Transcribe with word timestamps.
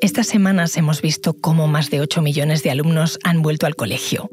Estas 0.00 0.26
semanas 0.26 0.76
hemos 0.76 1.02
visto 1.02 1.34
cómo 1.34 1.68
más 1.68 1.90
de 1.90 2.00
8 2.00 2.22
millones 2.22 2.62
de 2.62 2.70
alumnos 2.70 3.18
han 3.22 3.42
vuelto 3.42 3.66
al 3.66 3.76
colegio. 3.76 4.30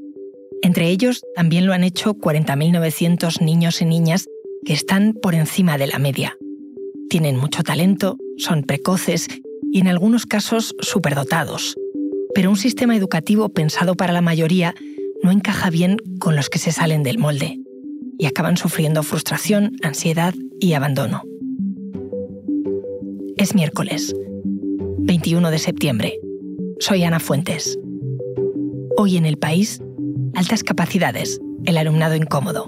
Entre 0.61 0.89
ellos 0.89 1.23
también 1.35 1.65
lo 1.65 1.73
han 1.73 1.83
hecho 1.83 2.13
40.900 2.13 3.41
niños 3.41 3.81
y 3.81 3.85
niñas 3.85 4.27
que 4.65 4.73
están 4.73 5.13
por 5.13 5.35
encima 5.35 5.77
de 5.77 5.87
la 5.87 5.99
media. 5.99 6.37
Tienen 7.09 7.37
mucho 7.37 7.63
talento, 7.63 8.17
son 8.37 8.63
precoces 8.63 9.27
y 9.71 9.79
en 9.79 9.87
algunos 9.87 10.25
casos 10.25 10.75
superdotados. 10.79 11.75
Pero 12.33 12.49
un 12.49 12.57
sistema 12.57 12.95
educativo 12.95 13.49
pensado 13.49 13.95
para 13.95 14.13
la 14.13 14.21
mayoría 14.21 14.73
no 15.21 15.31
encaja 15.31 15.69
bien 15.69 15.97
con 16.19 16.35
los 16.35 16.49
que 16.49 16.59
se 16.59 16.71
salen 16.71 17.03
del 17.03 17.17
molde 17.17 17.59
y 18.17 18.25
acaban 18.25 18.57
sufriendo 18.57 19.03
frustración, 19.03 19.75
ansiedad 19.83 20.33
y 20.59 20.73
abandono. 20.73 21.23
Es 23.37 23.53
miércoles, 23.53 24.15
21 24.97 25.51
de 25.51 25.59
septiembre. 25.59 26.19
Soy 26.79 27.03
Ana 27.03 27.19
Fuentes. 27.19 27.77
Hoy 28.97 29.15
en 29.15 29.27
el 29.27 29.37
país, 29.37 29.79
altas 30.33 30.63
capacidades, 30.63 31.39
el 31.65 31.77
alumnado 31.77 32.15
incómodo. 32.15 32.65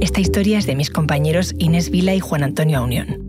Esta 0.00 0.20
historia 0.20 0.58
es 0.58 0.66
de 0.66 0.74
mis 0.74 0.88
compañeros 0.88 1.54
Inés 1.58 1.90
Vila 1.90 2.14
y 2.14 2.20
Juan 2.20 2.44
Antonio 2.44 2.82
Unión. 2.82 3.27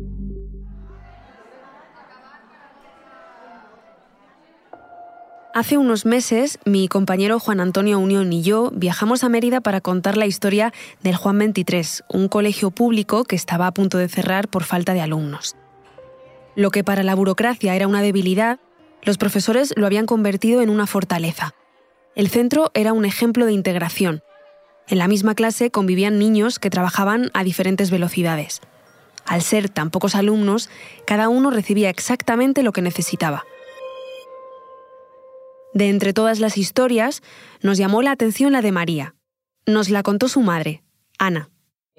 Hace 5.59 5.77
unos 5.77 6.05
meses, 6.05 6.57
mi 6.63 6.87
compañero 6.87 7.37
Juan 7.37 7.59
Antonio 7.59 7.99
Unión 7.99 8.31
y 8.31 8.43
yo 8.43 8.71
viajamos 8.73 9.25
a 9.25 9.29
Mérida 9.29 9.59
para 9.59 9.81
contar 9.81 10.15
la 10.15 10.25
historia 10.25 10.71
del 11.03 11.17
Juan 11.17 11.37
23, 11.37 12.05
un 12.07 12.29
colegio 12.29 12.71
público 12.71 13.25
que 13.25 13.35
estaba 13.35 13.67
a 13.67 13.73
punto 13.73 13.97
de 13.97 14.07
cerrar 14.07 14.47
por 14.47 14.63
falta 14.63 14.93
de 14.93 15.01
alumnos. 15.01 15.57
Lo 16.55 16.71
que 16.71 16.85
para 16.85 17.03
la 17.03 17.13
burocracia 17.13 17.75
era 17.75 17.89
una 17.89 18.01
debilidad, 18.01 18.61
los 19.03 19.17
profesores 19.17 19.73
lo 19.75 19.85
habían 19.85 20.05
convertido 20.05 20.61
en 20.61 20.69
una 20.69 20.87
fortaleza. 20.87 21.53
El 22.15 22.29
centro 22.29 22.71
era 22.73 22.93
un 22.93 23.03
ejemplo 23.03 23.45
de 23.45 23.51
integración. 23.51 24.23
En 24.87 24.97
la 24.97 25.09
misma 25.09 25.35
clase 25.35 25.71
convivían 25.71 26.19
niños 26.19 26.57
que 26.57 26.69
trabajaban 26.69 27.31
a 27.33 27.43
diferentes 27.43 27.91
velocidades. 27.91 28.61
Al 29.25 29.41
ser 29.41 29.67
tan 29.67 29.89
pocos 29.89 30.15
alumnos, 30.15 30.69
cada 31.05 31.27
uno 31.27 31.51
recibía 31.51 31.89
exactamente 31.89 32.63
lo 32.63 32.71
que 32.71 32.81
necesitaba. 32.81 33.43
De 35.73 35.89
entre 35.89 36.13
todas 36.13 36.39
las 36.39 36.57
historias, 36.57 37.21
nos 37.61 37.77
llamó 37.77 38.01
la 38.01 38.11
atención 38.11 38.51
la 38.51 38.61
de 38.61 38.71
María. 38.71 39.15
Nos 39.65 39.89
la 39.89 40.03
contó 40.03 40.27
su 40.27 40.41
madre, 40.41 40.83
Ana. 41.17 41.49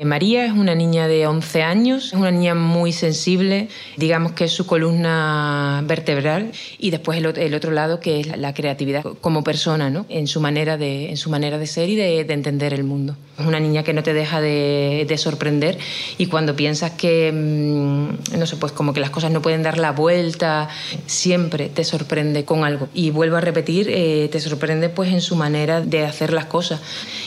Eh, 0.01 0.07
María 0.07 0.47
es 0.47 0.53
una 0.53 0.75
niña 0.75 1.09
de 1.09 1.27
11 1.27 1.63
años, 1.63 2.07
es 2.07 2.13
una 2.15 2.31
niña 2.31 2.55
muy 2.55 2.91
sensible, 2.91 3.69
digamos 3.99 4.33
que 4.33 4.45
es 4.45 4.51
su 4.51 4.65
columna 4.67 5.85
vertebral 5.85 6.53
y 6.79 6.91
después 6.91 7.19
el, 7.19 7.55
otro 7.55 7.71
lado 7.71 8.01
que 8.01 8.21
es 8.21 8.39
la, 8.39 8.55
creatividad 8.55 9.05
como 9.21 9.45
persona, 9.45 9.91
¿no? 9.91 10.07
en, 10.09 10.27
su 10.27 10.41
manera 10.41 10.79
de, 10.79 11.11
en 11.11 11.19
su 11.19 11.29
manera 11.29 11.59
de 11.59 11.67
ser 11.67 11.91
y 11.91 11.97
de, 11.97 12.21
entender 12.21 12.73
el 12.73 12.83
mundo. 12.83 13.15
Es 13.39 13.45
una 13.45 13.61
niña 13.61 13.83
que 13.83 13.93
no 13.93 14.03
te 14.03 14.15
deja 14.15 14.41
de, 14.41 15.15
sorprender 15.19 15.77
y 16.17 16.27
cuando 16.27 16.57
piensas 16.57 16.93
que, 16.93 17.31
mm, 17.31 18.39
no 18.39 18.47
sé, 18.47 18.57
pues 18.57 18.73
como 18.73 18.95
que 18.95 19.01
las 19.01 19.11
cosas 19.11 19.31
no 19.31 19.43
pueden 19.43 19.63
dar 19.63 19.77
la 19.77 19.93
vuelta, 19.93 20.71
siempre 21.05 21.69
te 21.69 21.85
sorprende 21.85 22.47
con 22.47 22.65
algo. 22.65 22.89
Y 22.95 23.11
vuelvo 23.11 23.37
a 23.37 23.43
repetir, 23.43 23.89
eh, 23.91 24.31
te 24.33 24.41
sorprende 24.41 24.89
pues 24.89 25.13
en 25.13 25.21
su 25.21 25.37
manera 25.37 25.83
de 25.83 26.07
hacer 26.07 26.33
las 26.33 26.47
cosas. 26.47 26.81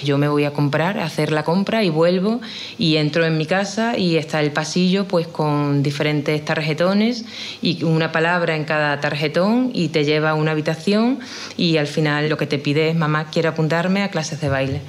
Yo 0.03 0.17
me 0.17 0.27
voy 0.27 0.45
a 0.45 0.53
comprar, 0.53 0.97
a 0.97 1.05
hacer 1.05 1.31
la 1.31 1.43
compra 1.43 1.83
y 1.83 1.89
vuelvo 1.89 2.41
y 2.77 2.97
entro 2.97 3.25
en 3.25 3.37
mi 3.37 3.45
casa 3.45 3.97
y 3.97 4.17
está 4.17 4.41
el 4.41 4.51
pasillo 4.51 5.07
pues 5.07 5.27
con 5.27 5.83
diferentes 5.83 6.43
tarjetones 6.43 7.25
y 7.61 7.83
una 7.83 8.11
palabra 8.11 8.55
en 8.55 8.63
cada 8.63 8.99
tarjetón 8.99 9.71
y 9.73 9.89
te 9.89 10.05
lleva 10.05 10.31
a 10.31 10.33
una 10.35 10.51
habitación 10.51 11.19
y 11.57 11.77
al 11.77 11.87
final 11.87 12.29
lo 12.29 12.37
que 12.37 12.47
te 12.47 12.59
pide 12.59 12.89
es 12.89 12.95
mamá 12.95 13.29
quiero 13.31 13.49
apuntarme 13.49 14.03
a 14.03 14.09
clases 14.09 14.41
de 14.41 14.49
baile. 14.49 14.81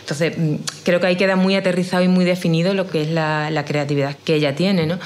Entonces, 0.00 0.36
mm, 0.36 0.54
creo 0.84 1.00
que 1.00 1.06
ahí 1.06 1.16
queda 1.16 1.36
muy 1.36 1.54
aterrizado 1.54 2.02
y 2.02 2.08
muy 2.08 2.24
definido 2.24 2.74
lo 2.74 2.88
que 2.88 3.02
es 3.02 3.10
la, 3.10 3.50
la 3.50 3.64
creatividad 3.64 4.16
que 4.24 4.34
ella 4.34 4.54
tiene, 4.54 4.86
¿no? 4.86 4.98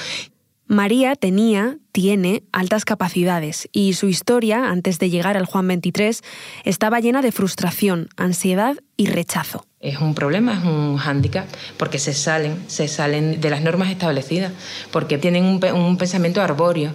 María 0.69 1.15
tenía, 1.15 1.77
tiene 1.93 2.43
altas 2.51 2.83
capacidades 2.83 3.69
y 3.71 3.93
su 3.93 4.09
historia, 4.09 4.69
antes 4.69 4.99
de 4.99 5.09
llegar 5.09 5.37
al 5.37 5.45
Juan 5.45 5.65
23, 5.65 6.21
estaba 6.65 6.99
llena 6.99 7.21
de 7.21 7.31
frustración, 7.31 8.09
ansiedad 8.17 8.75
y 8.97 9.05
rechazo. 9.05 9.65
Es 9.87 10.01
un 10.01 10.13
problema, 10.13 10.53
es 10.59 10.65
un 10.65 10.97
hándicap, 10.97 11.47
porque 11.77 11.97
se 11.97 12.13
salen, 12.13 12.57
se 12.67 12.89
salen 12.89 13.39
de 13.39 13.49
las 13.49 13.61
normas 13.61 13.89
establecidas, 13.89 14.51
porque 14.91 15.17
tienen 15.17 15.45
un, 15.45 15.97
pensamiento 15.97 16.41
arbóreo. 16.41 16.91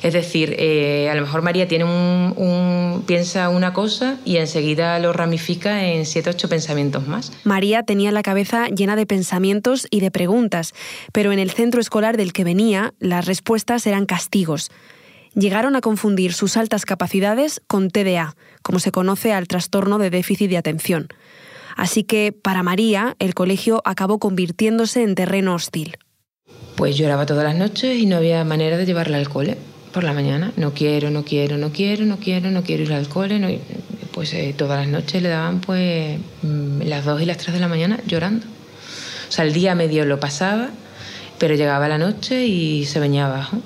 Es 0.00 0.12
decir, 0.12 0.54
eh, 0.56 1.10
a 1.10 1.16
lo 1.16 1.22
mejor 1.22 1.42
María 1.42 1.66
tiene 1.66 1.84
un, 1.84 3.02
piensa 3.04 3.48
una 3.48 3.72
cosa 3.72 4.18
y 4.24 4.36
enseguida 4.36 4.96
lo 5.00 5.12
ramifica 5.12 5.86
en 5.86 6.06
siete 6.06 6.30
ocho 6.30 6.48
pensamientos 6.48 7.08
más. 7.08 7.32
María 7.42 7.82
tenía 7.82 8.12
la 8.12 8.22
cabeza 8.22 8.68
llena 8.68 8.94
de 8.94 9.06
pensamientos 9.06 9.88
y 9.90 9.98
de 9.98 10.12
preguntas, 10.12 10.72
pero 11.12 11.32
en 11.32 11.40
el 11.40 11.50
centro 11.50 11.80
escolar 11.80 12.16
del 12.16 12.32
que 12.32 12.44
venía 12.44 12.94
las 13.00 13.26
respuestas 13.26 13.84
eran 13.88 14.06
castigos. 14.06 14.70
Llegaron 15.34 15.74
a 15.74 15.80
confundir 15.80 16.32
sus 16.32 16.56
altas 16.56 16.84
capacidades 16.84 17.60
con 17.66 17.90
TDA, 17.90 18.36
como 18.62 18.78
se 18.78 18.92
conoce 18.92 19.32
al 19.32 19.48
trastorno 19.48 19.98
de 19.98 20.10
déficit 20.10 20.48
de 20.48 20.58
atención. 20.58 21.08
Así 21.76 22.04
que 22.04 22.32
para 22.32 22.62
María 22.62 23.14
el 23.18 23.34
colegio 23.34 23.82
acabó 23.84 24.18
convirtiéndose 24.18 25.02
en 25.02 25.14
terreno 25.14 25.54
hostil. 25.54 25.98
Pues 26.74 26.96
lloraba 26.96 27.26
todas 27.26 27.44
las 27.44 27.54
noches 27.54 27.98
y 27.98 28.06
no 28.06 28.16
había 28.16 28.42
manera 28.44 28.76
de 28.78 28.86
llevarla 28.86 29.18
al 29.18 29.28
cole 29.28 29.56
por 29.92 30.02
la 30.02 30.12
mañana. 30.12 30.52
No 30.56 30.72
quiero, 30.72 31.10
no 31.10 31.22
quiero, 31.22 31.58
no 31.58 31.70
quiero, 31.70 32.04
no 32.06 32.16
quiero, 32.16 32.50
no 32.50 32.62
quiero 32.62 32.82
ir 32.82 32.92
al 32.92 33.08
cole. 33.08 33.38
No, 33.38 33.48
pues 34.12 34.32
eh, 34.32 34.54
todas 34.56 34.80
las 34.80 34.88
noches 34.88 35.22
le 35.22 35.28
daban 35.28 35.60
pues 35.60 36.18
mm, 36.42 36.82
las 36.82 37.04
2 37.04 37.22
y 37.22 37.26
las 37.26 37.36
3 37.36 37.54
de 37.54 37.60
la 37.60 37.68
mañana 37.68 38.00
llorando. 38.06 38.46
O 39.28 39.32
sea, 39.32 39.44
el 39.44 39.52
día 39.52 39.74
medio 39.74 40.04
lo 40.06 40.18
pasaba, 40.18 40.70
pero 41.38 41.54
llegaba 41.54 41.88
la 41.88 41.98
noche 41.98 42.46
y 42.46 42.86
se 42.86 43.00
venía 43.00 43.26
abajo. 43.26 43.58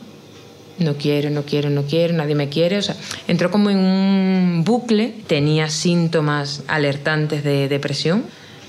No 0.81 0.97
quiero, 0.97 1.31
no 1.31 1.43
quiero, 1.43 1.71
no 1.71 1.85
quiero, 1.85 2.15
nadie 2.15 2.35
me 2.35 2.49
quiere. 2.49 2.81
Entró 3.29 3.51
como 3.51 3.71
en 3.71 3.79
un 3.79 4.63
bucle, 4.65 5.15
tenía 5.27 5.69
síntomas 5.69 6.63
alertantes 6.67 7.45
de 7.45 7.69
depresión. 7.69 8.25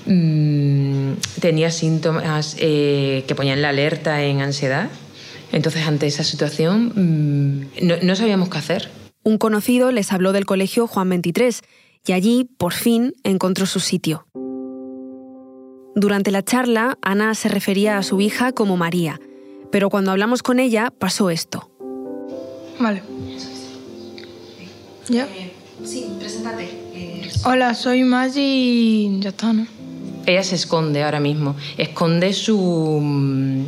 Mm, 0.06 1.12
tenía 1.40 1.70
síntomas 1.70 2.56
eh, 2.58 3.24
que 3.26 3.34
ponían 3.34 3.62
la 3.62 3.70
alerta 3.70 4.22
en 4.22 4.40
ansiedad 4.40 4.88
entonces, 5.52 5.86
ante 5.86 6.06
esa 6.06 6.24
situación, 6.24 6.92
mm, 6.96 8.06
no, 8.06 8.16
sabíamos 8.16 8.48
qué 8.48 8.58
hacer. 8.58 8.90
Un 9.22 9.38
conocido 9.38 9.92
les 9.92 10.12
habló 10.12 10.32
del 10.32 10.46
colegio 10.46 10.86
Juan 10.86 11.10
23 11.10 11.60
y 12.06 12.12
allí, 12.12 12.48
por 12.56 12.72
fin, 12.72 13.12
encontró 13.22 13.66
su 13.66 13.78
sitio. 13.78 14.26
Durante 15.94 16.30
la 16.30 16.42
charla, 16.42 16.98
Ana 17.02 17.34
se 17.34 17.50
refería 17.50 17.98
a 17.98 18.02
su 18.02 18.20
hija 18.20 18.52
como 18.52 18.78
María, 18.78 19.20
pero 19.70 19.90
cuando 19.90 20.10
hablamos 20.10 20.42
con 20.42 20.58
ella 20.58 20.90
pasó 20.98 21.28
esto. 21.28 21.70
Vale. 22.78 23.02
¿Ya? 25.08 25.24
Eh, 25.24 25.52
sí, 25.84 26.06
preséntate. 26.18 26.64
Eh, 26.94 27.30
Hola, 27.44 27.74
soy 27.74 28.04
Maggi 28.04 28.40
y 28.40 29.20
ya 29.20 29.30
está, 29.30 29.52
¿no? 29.52 29.66
Ella 30.26 30.44
se 30.44 30.54
esconde 30.54 31.02
ahora 31.02 31.18
mismo, 31.18 31.56
esconde 31.76 32.32
su 32.32 32.56
mm, 33.02 33.64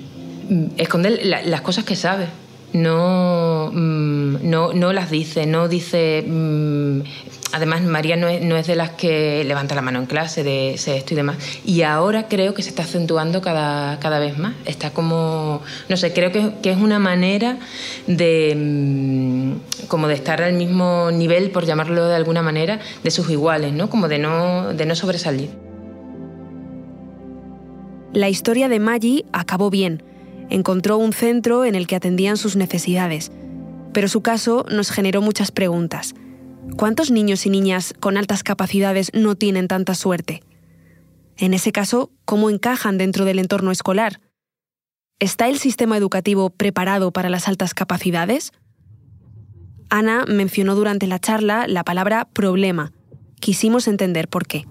Mm, 0.48 0.66
esconde 0.76 1.24
las 1.24 1.60
cosas 1.62 1.84
que 1.84 1.96
sabe. 1.96 2.26
No, 2.72 3.70
mm, 3.72 4.50
no, 4.50 4.72
no, 4.72 4.92
las 4.92 5.10
dice, 5.10 5.46
no 5.46 5.68
dice... 5.68 6.24
Mm, 7.54 7.56
además, 7.56 7.82
María 7.82 8.16
no 8.16 8.28
es, 8.28 8.42
no 8.42 8.56
es, 8.56 8.66
de 8.66 8.76
las 8.76 8.90
que 8.90 9.44
levanta 9.44 9.74
la 9.74 9.82
mano 9.82 9.98
en 9.98 10.06
clase, 10.06 10.42
de 10.42 10.74
esto 10.74 11.14
y 11.14 11.16
demás. 11.16 11.36
Y 11.64 11.82
ahora 11.82 12.28
creo 12.28 12.54
que 12.54 12.62
se 12.62 12.70
está 12.70 12.82
acentuando 12.82 13.40
cada, 13.40 13.98
cada 14.00 14.18
vez 14.18 14.38
más. 14.38 14.54
Está 14.64 14.90
como, 14.90 15.62
no 15.88 15.96
sé, 15.96 16.12
creo 16.12 16.32
que, 16.32 16.54
que, 16.62 16.70
es 16.70 16.78
una 16.78 16.98
manera 16.98 17.58
de, 18.06 19.54
como 19.88 20.08
de 20.08 20.14
estar 20.14 20.42
al 20.42 20.54
mismo 20.54 21.10
nivel, 21.10 21.50
por 21.50 21.64
llamarlo 21.64 22.06
de 22.06 22.16
alguna 22.16 22.42
manera, 22.42 22.80
de 23.02 23.10
sus 23.10 23.30
iguales, 23.30 23.72
¿no? 23.72 23.90
Como 23.90 24.08
de 24.08 24.18
no, 24.18 24.72
de 24.74 24.86
no 24.86 24.94
sobresalir. 24.94 25.50
La 28.12 28.28
historia 28.28 28.68
de 28.68 28.78
Maggie 28.78 29.24
acabó 29.32 29.70
bien 29.70 30.02
encontró 30.50 30.98
un 30.98 31.12
centro 31.12 31.64
en 31.64 31.74
el 31.74 31.86
que 31.86 31.96
atendían 31.96 32.36
sus 32.36 32.54
necesidades, 32.54 33.32
pero 33.92 34.08
su 34.08 34.20
caso 34.20 34.64
nos 34.70 34.90
generó 34.90 35.22
muchas 35.22 35.50
preguntas. 35.50 36.14
¿Cuántos 36.76 37.10
niños 37.10 37.46
y 37.46 37.50
niñas 37.50 37.94
con 38.00 38.16
altas 38.16 38.42
capacidades 38.42 39.10
no 39.14 39.36
tienen 39.36 39.68
tanta 39.68 39.94
suerte? 39.94 40.42
En 41.36 41.54
ese 41.54 41.72
caso, 41.72 42.10
¿cómo 42.24 42.50
encajan 42.50 42.98
dentro 42.98 43.24
del 43.24 43.38
entorno 43.38 43.70
escolar? 43.70 44.20
¿Está 45.20 45.48
el 45.48 45.58
sistema 45.58 45.96
educativo 45.96 46.50
preparado 46.50 47.12
para 47.12 47.28
las 47.28 47.48
altas 47.48 47.74
capacidades? 47.74 48.52
Ana 49.88 50.24
mencionó 50.26 50.74
durante 50.74 51.06
la 51.06 51.20
charla 51.20 51.66
la 51.68 51.84
palabra 51.84 52.26
problema. 52.32 52.92
Quisimos 53.40 53.86
entender 53.86 54.28
por 54.28 54.46
qué. 54.46 54.64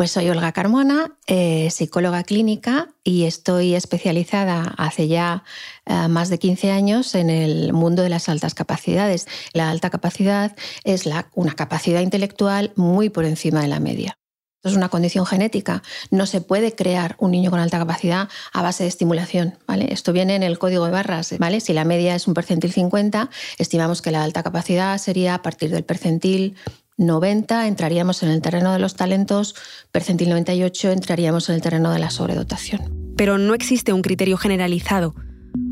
Pues 0.00 0.12
soy 0.12 0.30
Olga 0.30 0.52
Carmona, 0.52 1.18
eh, 1.26 1.68
psicóloga 1.70 2.24
clínica 2.24 2.88
y 3.04 3.24
estoy 3.24 3.74
especializada 3.74 4.72
hace 4.78 5.08
ya 5.08 5.44
eh, 5.84 6.08
más 6.08 6.30
de 6.30 6.38
15 6.38 6.70
años 6.70 7.14
en 7.14 7.28
el 7.28 7.74
mundo 7.74 8.02
de 8.02 8.08
las 8.08 8.30
altas 8.30 8.54
capacidades. 8.54 9.28
La 9.52 9.68
alta 9.68 9.90
capacidad 9.90 10.56
es 10.84 11.04
una 11.34 11.52
capacidad 11.52 12.00
intelectual 12.00 12.72
muy 12.76 13.10
por 13.10 13.26
encima 13.26 13.60
de 13.60 13.68
la 13.68 13.78
media. 13.78 14.16
Es 14.62 14.74
una 14.74 14.90
condición 14.90 15.24
genética. 15.24 15.82
No 16.10 16.26
se 16.26 16.42
puede 16.42 16.74
crear 16.74 17.16
un 17.18 17.30
niño 17.30 17.50
con 17.50 17.60
alta 17.60 17.78
capacidad 17.78 18.28
a 18.52 18.62
base 18.62 18.84
de 18.84 18.90
estimulación. 18.90 19.58
¿vale? 19.66 19.90
Esto 19.90 20.12
viene 20.12 20.34
en 20.34 20.42
el 20.42 20.58
código 20.58 20.84
de 20.84 20.92
barras. 20.92 21.34
¿vale? 21.38 21.60
Si 21.60 21.72
la 21.72 21.84
media 21.84 22.14
es 22.14 22.26
un 22.26 22.34
percentil 22.34 22.70
50, 22.70 23.30
estimamos 23.56 24.02
que 24.02 24.10
la 24.10 24.22
alta 24.22 24.42
capacidad 24.42 24.98
sería 24.98 25.34
a 25.34 25.42
partir 25.42 25.70
del 25.70 25.84
percentil 25.84 26.56
90 27.00 27.66
entraríamos 27.66 28.22
en 28.22 28.28
el 28.28 28.42
terreno 28.42 28.74
de 28.74 28.78
los 28.78 28.94
talentos, 28.94 29.54
percentil 29.90 30.28
98 30.28 30.90
entraríamos 30.90 31.48
en 31.48 31.54
el 31.54 31.62
terreno 31.62 31.92
de 31.92 31.98
la 31.98 32.10
sobredotación. 32.10 33.14
Pero 33.16 33.38
no 33.38 33.54
existe 33.54 33.94
un 33.94 34.02
criterio 34.02 34.36
generalizado. 34.36 35.14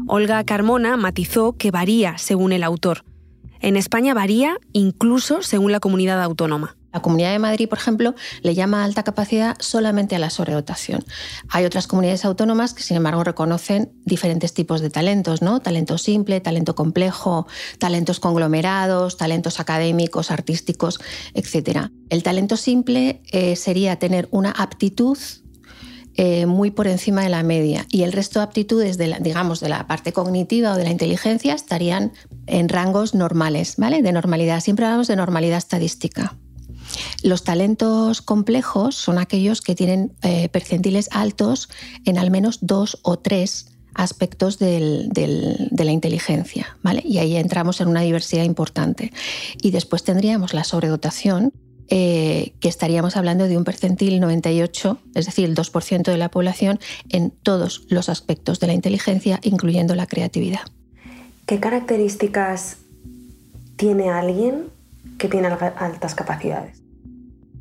Olga 0.06 0.42
Carmona 0.44 0.96
matizó 0.96 1.52
que 1.52 1.70
varía 1.70 2.16
según 2.16 2.52
el 2.52 2.62
autor. 2.64 3.04
En 3.60 3.76
España 3.76 4.14
varía 4.14 4.56
incluso 4.72 5.42
según 5.42 5.70
la 5.70 5.80
comunidad 5.80 6.22
autónoma. 6.22 6.77
La 6.92 7.02
Comunidad 7.02 7.32
de 7.32 7.38
Madrid, 7.38 7.68
por 7.68 7.78
ejemplo, 7.78 8.14
le 8.42 8.54
llama 8.54 8.84
alta 8.84 9.02
capacidad 9.02 9.56
solamente 9.60 10.16
a 10.16 10.18
la 10.18 10.30
sobredotación. 10.30 11.04
Hay 11.50 11.64
otras 11.66 11.86
comunidades 11.86 12.24
autónomas 12.24 12.72
que, 12.72 12.82
sin 12.82 12.96
embargo, 12.96 13.24
reconocen 13.24 13.92
diferentes 14.04 14.54
tipos 14.54 14.80
de 14.80 14.88
talentos, 14.88 15.42
¿no? 15.42 15.60
Talento 15.60 15.98
simple, 15.98 16.40
talento 16.40 16.74
complejo, 16.74 17.46
talentos 17.78 18.20
conglomerados, 18.20 19.18
talentos 19.18 19.60
académicos, 19.60 20.30
artísticos, 20.30 20.98
etc. 21.34 21.88
El 22.08 22.22
talento 22.22 22.56
simple 22.56 23.22
eh, 23.32 23.54
sería 23.56 23.98
tener 23.98 24.28
una 24.30 24.50
aptitud 24.50 25.18
eh, 26.20 26.46
muy 26.46 26.72
por 26.72 26.88
encima 26.88 27.22
de 27.22 27.28
la 27.28 27.44
media 27.44 27.86
y 27.90 28.02
el 28.02 28.12
resto 28.12 28.40
de 28.40 28.44
aptitudes, 28.44 28.98
de 28.98 29.06
la, 29.06 29.20
digamos, 29.20 29.60
de 29.60 29.68
la 29.68 29.86
parte 29.86 30.12
cognitiva 30.12 30.72
o 30.72 30.76
de 30.76 30.82
la 30.84 30.90
inteligencia 30.90 31.54
estarían 31.54 32.12
en 32.46 32.68
rangos 32.68 33.14
normales, 33.14 33.74
¿vale? 33.76 34.02
De 34.02 34.10
normalidad. 34.10 34.60
Siempre 34.60 34.86
hablamos 34.86 35.06
de 35.06 35.16
normalidad 35.16 35.58
estadística. 35.58 36.36
Los 37.22 37.44
talentos 37.44 38.22
complejos 38.22 38.94
son 38.94 39.18
aquellos 39.18 39.60
que 39.60 39.74
tienen 39.74 40.12
eh, 40.22 40.48
percentiles 40.48 41.08
altos 41.12 41.68
en 42.04 42.18
al 42.18 42.30
menos 42.30 42.58
dos 42.62 42.98
o 43.02 43.18
tres 43.18 43.66
aspectos 43.94 44.58
de 44.58 45.10
la 45.76 45.92
inteligencia, 45.92 46.78
¿vale? 46.82 47.02
Y 47.04 47.18
ahí 47.18 47.36
entramos 47.36 47.80
en 47.80 47.88
una 47.88 48.02
diversidad 48.02 48.44
importante. 48.44 49.12
Y 49.60 49.72
después 49.72 50.04
tendríamos 50.04 50.54
la 50.54 50.62
sobredotación, 50.62 51.52
eh, 51.90 52.52
que 52.60 52.68
estaríamos 52.68 53.16
hablando 53.16 53.48
de 53.48 53.56
un 53.56 53.64
percentil 53.64 54.20
98, 54.20 54.98
es 55.14 55.26
decir, 55.26 55.46
el 55.46 55.56
2% 55.56 56.02
de 56.02 56.18
la 56.18 56.30
población, 56.30 56.78
en 57.08 57.30
todos 57.30 57.86
los 57.88 58.08
aspectos 58.08 58.60
de 58.60 58.66
la 58.68 58.74
inteligencia, 58.74 59.40
incluyendo 59.42 59.94
la 59.94 60.06
creatividad. 60.06 60.60
¿Qué 61.46 61.58
características 61.58 62.76
tiene 63.76 64.10
alguien 64.10 64.66
que 65.16 65.28
tiene 65.28 65.48
altas 65.48 66.14
capacidades? 66.14 66.77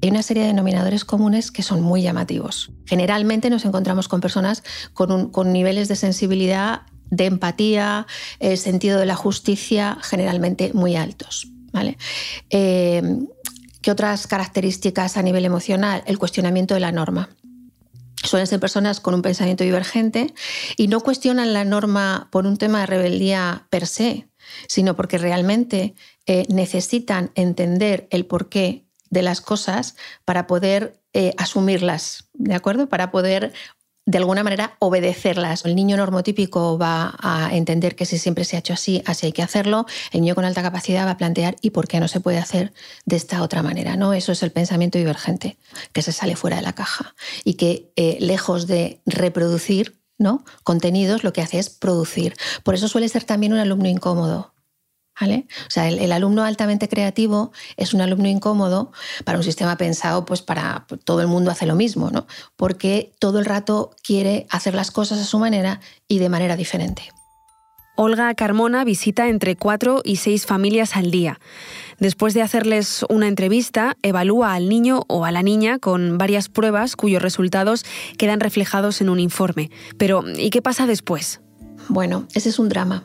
Hay 0.02 0.10
una 0.10 0.22
serie 0.22 0.44
de 0.44 0.50
denominadores 0.50 1.06
comunes 1.06 1.52
que 1.52 1.64
son 1.64 1.82
muy 1.82 2.04
llamativos. 2.04 2.72
Generalmente 2.86 3.50
nos 3.50 3.66
encontramos 3.66 4.08
con 4.08 4.22
personas 4.22 4.64
con, 4.94 5.32
niveles 5.52 5.88
de 5.88 5.96
sensibilidad, 5.96 6.82
de 7.10 7.26
empatía, 7.26 8.06
el 8.40 8.58
sentido 8.58 9.00
de 9.00 9.06
la 9.06 9.16
justicia 9.16 9.98
generalmente 10.02 10.72
muy 10.74 10.96
altos. 10.96 11.48
Eh, 12.50 13.02
¿Qué 13.82 13.92
otras 13.92 14.28
características 14.28 15.18
a 15.18 15.22
nivel 15.22 15.46
emocional? 15.46 16.04
El 16.06 16.18
cuestionamiento 16.18 16.74
de 16.74 16.80
la 16.80 16.92
norma. 16.92 17.30
Suelen 18.24 18.48
ser 18.48 18.60
personas 18.60 19.00
con 19.00 19.14
un 19.14 19.22
pensamiento 19.22 19.64
divergente 19.64 20.34
y 20.76 20.88
no 20.88 21.00
cuestionan 21.00 21.54
la 21.54 21.64
norma 21.64 22.28
por 22.32 22.46
un 22.46 22.58
tema 22.58 22.82
de 22.82 22.88
rebeldía 22.88 23.68
per 23.70 23.88
se, 23.88 24.28
sino 24.68 24.96
porque 24.96 25.18
realmente 25.18 25.96
eh, 26.26 26.46
necesitan 26.50 27.32
entender 27.36 28.08
el 28.10 28.26
porqué 28.26 28.87
de 29.09 29.21
las 29.21 29.42
cosas 29.42 29.95
para 30.25 30.48
poder 30.48 31.00
eh, 31.13 31.33
asumirlas, 31.38 32.30
¿de 32.33 32.56
acuerdo? 32.56 32.88
Para 32.89 33.12
poder 33.12 33.54
de 34.07 34.18
alguna 34.18 34.42
manera 34.42 34.77
obedecerlas. 34.80 35.65
El 35.65 35.75
niño 35.75 35.98
normotípico 35.98 36.77
va 36.77 37.15
a 37.19 37.50
entender 37.54 37.95
que 37.95 38.06
si 38.06 38.18
siempre 38.18 38.45
se 38.45 38.56
ha 38.56 38.59
hecho 38.59 38.74
así, 38.74 39.04
así 39.06 39.25
hay 39.25 39.31
que 39.33 39.44
hacerlo. 39.44 39.86
El 40.13 40.21
niño 40.21 40.33
con 40.33 40.45
alta 40.45 40.63
capacidad 40.63 41.06
va 41.06 41.12
a 41.12 41.18
plantear 41.18 41.57
¿y 41.62 41.71
por 41.71 41.89
qué 41.89 42.00
no 42.00 42.07
se 42.07 42.21
puede 42.21 42.38
hacer 42.38 42.71
de 43.06 43.18
esta 43.18 43.44
otra 43.44 43.63
manera? 43.63 43.98
¿no? 43.98 44.13
Eso 44.13 44.31
es 44.31 44.42
el 44.44 44.51
pensamiento 44.51 44.98
divergente, 44.98 45.57
que 45.92 46.01
se 46.01 46.13
sale 46.13 46.38
fuera 46.38 46.56
de 46.56 46.62
la 46.62 46.74
caja 46.74 47.15
y 47.44 47.56
que 47.56 47.92
eh, 47.98 48.18
lejos 48.21 48.65
de 48.65 49.01
reproducir 49.06 50.00
¿no? 50.18 50.45
contenidos, 50.63 51.25
lo 51.25 51.33
que 51.33 51.42
hace 51.42 51.60
es 51.60 51.69
producir. 51.69 52.33
Por 52.63 52.75
eso 52.75 52.88
suele 52.88 53.10
ser 53.10 53.25
también 53.25 53.51
un 53.51 53.60
alumno 53.60 53.89
incómodo, 53.89 54.53
o 55.22 55.69
sea, 55.69 55.88
el, 55.88 56.12
alumno 56.12 56.44
altamente 56.44 56.88
creativo 56.88 57.52
es 57.75 57.94
un 57.94 58.02
alumno 58.02 58.28
incómodo 58.28 58.92
para 59.24 59.38
un 59.38 59.44
sistema 59.44 59.75
pensado 59.78 60.25
pues 60.25 60.42
para 60.42 60.86
pues, 60.88 61.02
todo 61.04 61.22
el 61.22 61.28
mundo 61.28 61.50
hace 61.50 61.66
lo 61.66 61.75
mismo, 61.75 62.12
¿no? 62.12 62.28
Porque 62.56 63.14
todo 63.19 63.40
el 63.40 63.46
rato 63.46 63.92
quiere 64.04 64.46
hacer 64.50 64.75
las 64.75 64.92
cosas 64.92 65.19
a 65.19 65.25
su 65.25 65.40
manera 65.40 65.80
y 66.08 66.19
de 66.19 66.30
manera 66.30 66.56
diferente. 66.56 67.12
Olga 67.96 68.31
Carmona 68.36 68.84
visita 68.84 69.28
entre 69.28 69.56
cuatro 69.56 70.02
y 70.06 70.18
seis 70.18 70.46
familias 70.46 70.96
al 70.96 71.10
día. 71.10 71.40
Después 72.00 72.36
de 72.36 72.44
hacerles 72.44 73.04
una 73.10 73.28
entrevista, 73.28 73.98
evalúa 74.04 74.54
al 74.54 74.70
niño 74.70 75.02
o 75.08 75.25
a 75.25 75.31
la 75.31 75.42
niña 75.42 75.80
con 75.80 76.20
varias 76.20 76.48
pruebas 76.48 76.96
cuyos 76.96 77.24
resultados 77.24 77.86
quedan 78.20 78.40
reflejados 78.40 79.02
en 79.02 79.10
un 79.10 79.20
informe. 79.20 79.72
Pero, 79.98 80.24
¿y 80.38 80.52
qué 80.52 80.62
pasa 80.62 80.86
después? 80.86 81.42
Bueno, 81.90 82.28
ese 82.36 82.50
es 82.50 82.60
un 82.60 82.70
drama 82.70 83.04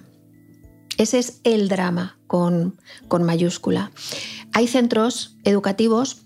ese 0.98 1.18
es 1.18 1.40
el 1.44 1.68
drama 1.68 2.18
con, 2.26 2.78
mayúscula. 3.10 3.90
Hay 4.52 4.68
centros 4.68 5.36
educativos, 5.44 6.22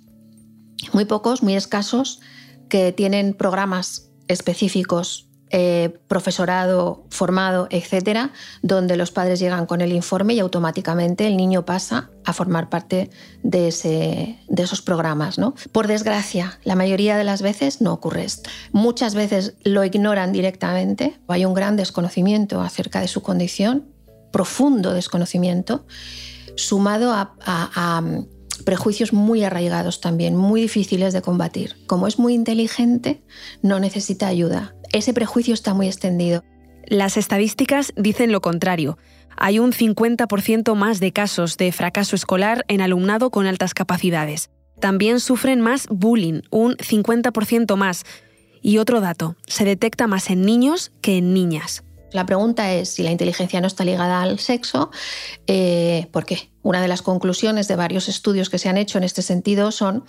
muy 0.92 1.04
pocos, 1.04 1.42
muy 1.42 1.54
escasos, 1.54 2.20
que 2.68 2.92
tienen 2.92 3.34
programas 3.34 4.10
específicos 4.28 5.28
eh, 5.50 6.00
profesorado 6.08 7.06
formado, 7.08 7.68
etcétera, 7.70 8.32
donde 8.62 8.96
los 8.96 9.12
padres 9.12 9.38
llegan 9.38 9.66
con 9.66 9.80
el 9.80 9.92
informe 9.92 10.34
y 10.34 10.40
automáticamente 10.40 11.28
el 11.28 11.36
niño 11.36 11.64
pasa 11.64 12.10
a 12.24 12.32
formar 12.32 12.68
parte 12.68 13.10
de, 13.44 13.68
esos 13.68 14.82
programas. 14.82 15.38
¿no? 15.38 15.54
Por 15.70 15.86
desgracia, 15.86 16.58
la 16.64 16.74
mayoría 16.74 17.16
de 17.16 17.22
las 17.22 17.42
veces 17.42 17.80
no 17.80 17.92
ocurre 17.92 18.24
esto. 18.24 18.50
Muchas 18.72 19.14
veces 19.14 19.54
lo 19.62 19.84
ignoran 19.84 20.32
directamente, 20.32 21.20
hay 21.28 21.44
un 21.44 21.54
gran 21.54 21.76
desconocimiento 21.76 22.60
acerca 22.60 23.00
de 23.00 23.06
su 23.06 23.22
condición 23.22 23.95
profundo 24.36 24.92
desconocimiento, 24.92 25.86
sumado 26.56 27.10
a, 27.10 28.00
mm, 28.02 28.64
prejuicios 28.66 29.14
muy 29.14 29.42
arraigados 29.42 30.02
también, 30.02 30.36
muy 30.36 30.60
difíciles 30.60 31.14
de 31.14 31.22
combatir. 31.22 31.74
Como 31.86 32.06
es 32.06 32.18
muy 32.18 32.34
inteligente, 32.34 33.22
no 33.62 33.80
necesita 33.80 34.26
ayuda. 34.26 34.74
Ese 34.92 35.14
prejuicio 35.14 35.54
está 35.54 35.72
muy 35.72 35.86
extendido. 35.86 36.44
Las 36.84 37.16
estadísticas 37.16 37.94
dicen 37.96 38.30
lo 38.30 38.42
contrario. 38.42 38.98
Hay 39.38 39.58
un 39.58 39.72
50% 39.72 40.74
más 40.74 41.00
de 41.00 41.14
casos 41.14 41.56
de 41.56 41.72
fracaso 41.72 42.14
escolar 42.14 42.66
en 42.68 42.82
alumnado 42.82 43.30
con 43.30 43.46
altas 43.46 43.72
capacidades. 43.72 44.50
También 44.78 45.18
sufren 45.18 45.62
más 45.62 45.86
bullying, 45.88 46.42
un 46.50 46.76
50% 46.76 47.74
más. 47.76 48.04
Y 48.60 48.76
otro 48.76 49.00
dato, 49.00 49.34
se 49.46 49.64
detecta 49.64 50.06
más 50.06 50.28
en 50.28 50.42
niños 50.42 50.92
que 51.00 51.16
en 51.16 51.32
niñas. 51.32 51.85
La 52.12 52.24
pregunta 52.24 52.72
es 52.72 52.90
si 52.90 53.02
la 53.02 53.10
inteligencia 53.10 53.60
no 53.60 53.66
está 53.66 53.84
ligada 53.84 54.22
al 54.22 54.38
sexo, 54.38 54.90
eh, 55.46 56.06
¿por 56.12 56.24
qué? 56.24 56.50
Una 56.62 56.80
de 56.80 56.88
las 56.88 57.02
conclusiones 57.02 57.68
de 57.68 57.76
varios 57.76 58.08
estudios 58.08 58.48
que 58.48 58.58
se 58.58 58.68
han 58.68 58.76
hecho 58.76 58.98
en 58.98 59.04
este 59.04 59.22
sentido 59.22 59.70
son 59.70 60.04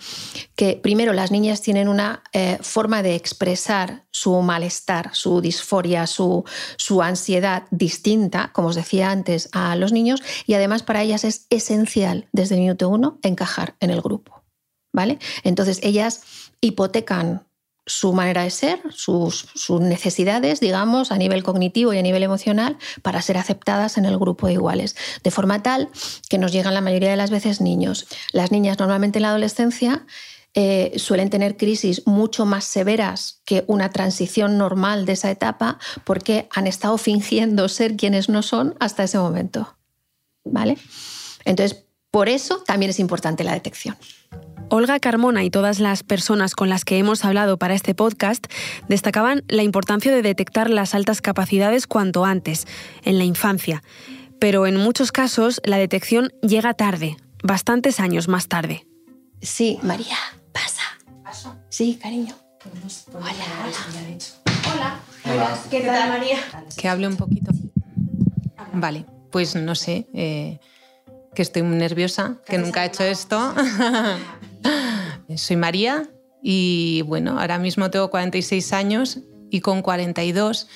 que, 0.56 0.78
primero, 0.80 1.12
las 1.12 1.30
niñas 1.30 1.60
tienen 1.60 1.88
una 1.88 2.22
eh, 2.32 2.58
forma 2.60 3.02
de 3.02 3.14
expresar 3.14 4.06
su 4.10 4.40
malestar, 4.42 5.10
su 5.12 5.40
disforia, 5.40 6.06
su, 6.06 6.44
su 6.76 7.02
ansiedad 7.02 7.64
distinta, 7.70 8.50
como 8.52 8.68
os 8.68 8.76
decía 8.76 9.10
antes, 9.10 9.48
a 9.52 9.76
los 9.76 9.92
niños, 9.92 10.22
y 10.46 10.54
además 10.54 10.82
para 10.82 11.02
ellas 11.02 11.24
es 11.24 11.46
esencial 11.50 12.28
desde 12.32 12.54
el 12.54 12.62
minuto 12.62 12.88
uno 12.88 13.18
encajar 13.22 13.76
en 13.80 13.90
el 13.90 14.00
grupo. 14.00 14.42
¿Vale? 14.92 15.18
Entonces 15.44 15.80
ellas 15.82 16.22
hipotecan 16.60 17.47
su 17.88 18.12
manera 18.12 18.42
de 18.44 18.50
ser, 18.50 18.80
sus, 18.90 19.46
necesidades, 19.80 20.60
digamos, 20.60 21.10
a 21.10 21.18
nivel 21.18 21.42
cognitivo 21.42 21.92
y 21.92 21.98
a 21.98 22.02
nivel 22.02 22.22
emocional, 22.22 22.76
para 23.02 23.22
ser 23.22 23.38
aceptadas 23.38 23.98
en 23.98 24.04
el 24.04 24.18
grupo 24.18 24.46
de 24.46 24.52
iguales. 24.52 24.94
De 25.24 25.30
forma 25.30 25.62
tal 25.62 25.88
que 26.28 26.38
nos 26.38 26.52
llegan 26.52 26.74
la 26.74 26.80
mayoría 26.80 27.10
de 27.10 27.16
las 27.16 27.30
veces 27.30 27.60
niños. 27.60 28.06
Las 28.32 28.52
niñas 28.52 28.78
normalmente 28.78 29.18
en 29.18 29.22
la 29.22 29.30
adolescencia 29.30 30.06
eh, 30.54 30.92
suelen 30.96 31.30
tener 31.30 31.56
crisis 31.56 32.06
mucho 32.06 32.44
más 32.44 32.64
severas 32.64 33.40
que 33.44 33.64
una 33.66 33.90
transición 33.90 34.58
normal 34.58 35.06
de 35.06 35.12
esa 35.12 35.30
etapa 35.30 35.78
porque 36.04 36.48
han 36.52 36.66
estado 36.66 36.98
fingiendo 36.98 37.68
ser 37.68 37.96
quienes 37.96 38.28
no 38.28 38.42
son 38.42 38.74
hasta 38.80 39.04
ese 39.04 39.18
momento. 39.18 39.76
¿Vale? 40.44 40.78
Entonces, 41.44 41.87
por 42.18 42.28
eso 42.28 42.64
también 42.66 42.90
es 42.90 42.98
importante 42.98 43.44
la 43.44 43.52
detección. 43.52 43.96
Olga 44.70 44.98
Carmona 44.98 45.44
y 45.44 45.50
todas 45.50 45.78
las 45.78 46.02
personas 46.02 46.56
con 46.56 46.68
las 46.68 46.84
que 46.84 46.98
hemos 46.98 47.24
hablado 47.24 47.58
para 47.58 47.74
este 47.74 47.94
podcast 47.94 48.44
destacaban 48.88 49.44
la 49.46 49.62
importancia 49.62 50.10
de 50.10 50.20
detectar 50.20 50.68
las 50.68 50.96
altas 50.96 51.20
capacidades 51.20 51.86
cuanto 51.86 52.24
antes, 52.24 52.66
en 53.04 53.18
la 53.18 53.24
infancia. 53.24 53.84
Pero 54.40 54.66
en 54.66 54.74
muchos 54.74 55.12
casos 55.12 55.60
la 55.62 55.78
detección 55.78 56.32
llega 56.42 56.74
tarde, 56.74 57.16
bastantes 57.44 58.00
años 58.00 58.26
más 58.26 58.48
tarde. 58.48 58.84
Sí, 59.40 59.78
María, 59.84 60.16
pasa. 60.50 60.82
Sí, 61.68 62.00
cariño. 62.02 62.34
Hola, 63.14 63.30
hola. 64.74 65.00
Hola. 65.24 65.58
¿Qué 65.70 65.82
tal, 65.82 66.08
María? 66.08 66.38
Que 66.76 66.88
hable 66.88 67.06
un 67.06 67.16
poquito. 67.16 67.52
Vale, 68.72 69.06
pues 69.30 69.54
no 69.54 69.76
sé, 69.76 70.08
eh, 70.12 70.58
que 71.38 71.42
estoy 71.42 71.62
muy 71.62 71.76
nerviosa, 71.76 72.38
que 72.46 72.58
nunca 72.58 72.82
he 72.82 72.88
hecho 72.88 73.04
esto. 73.04 73.54
Soy 75.36 75.54
María 75.54 76.10
y 76.42 77.02
bueno, 77.06 77.38
ahora 77.38 77.60
mismo 77.60 77.92
tengo 77.92 78.10
46 78.10 78.72
años 78.72 79.20
y 79.48 79.60
con 79.60 79.82
42 79.82 80.66